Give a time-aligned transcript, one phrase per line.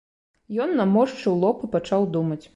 [0.65, 2.43] Ён наморшчыў лоб і пачаў думаць.